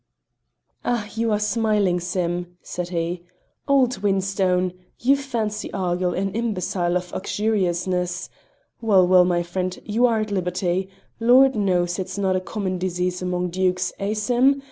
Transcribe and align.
"Ah! 0.83 1.07
you 1.13 1.31
are 1.31 1.37
smiling, 1.39 1.99
Sim!" 1.99 2.57
said 2.63 2.89
he. 2.89 3.21
"Old 3.67 3.97
whinstone! 3.99 4.73
You 4.99 5.15
fancy 5.15 5.71
Argyll 5.73 6.15
an 6.15 6.31
imbecile 6.31 6.97
of 6.97 7.13
uxoriousness. 7.13 8.27
Well, 8.81 9.07
well, 9.07 9.25
my 9.25 9.43
friend, 9.43 9.79
you 9.85 10.07
are 10.07 10.19
at 10.19 10.31
liberty; 10.31 10.89
Lord 11.19 11.55
knows, 11.55 11.99
it's 11.99 12.17
not 12.17 12.35
a 12.35 12.41
common 12.41 12.79
disease 12.79 13.21
among 13.21 13.51
dukes! 13.51 13.93
Eh, 13.99 14.15
Sim? 14.15 14.59